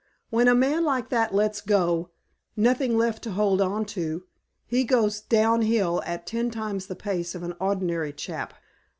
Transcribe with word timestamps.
When 0.31 0.47
a 0.47 0.55
man 0.55 0.83
like 0.83 1.09
that 1.09 1.31
lets 1.31 1.61
go 1.61 2.09
nothing 2.57 2.97
left 2.97 3.21
to 3.25 3.33
hold 3.33 3.61
on 3.61 3.85
to 3.93 4.23
he 4.65 4.83
goes 4.83 5.21
down 5.21 5.61
hill 5.61 6.01
at 6.07 6.25
ten 6.25 6.49
times 6.49 6.87
the 6.87 6.95
pace 6.95 7.35
of 7.35 7.43
an 7.43 7.53
ordinary 7.59 8.11
chap. 8.11 8.55